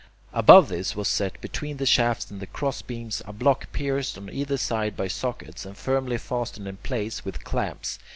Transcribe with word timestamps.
Above 0.33 0.67
this 0.67 0.95
was 0.95 1.07
set, 1.07 1.39
between 1.41 1.77
the 1.77 1.85
shafts 1.85 2.31
and 2.31 2.39
the 2.39 2.47
crossbeams, 2.47 3.21
a 3.27 3.31
block 3.31 3.71
pierced 3.71 4.17
on 4.17 4.31
either 4.33 4.57
side 4.57 4.97
by 4.97 5.07
sockets, 5.07 5.63
and 5.63 5.77
firmly 5.77 6.17
fastened 6.17 6.67
in 6.67 6.77
place 6.77 7.23
with 7.23 7.43
clamps. 7.43 7.99